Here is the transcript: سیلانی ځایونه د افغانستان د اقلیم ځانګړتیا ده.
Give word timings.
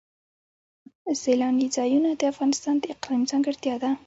سیلانی 1.21 1.67
ځایونه 1.75 2.09
د 2.15 2.21
افغانستان 2.31 2.75
د 2.79 2.83
اقلیم 2.93 3.21
ځانګړتیا 3.31 3.75
ده. 3.83 3.91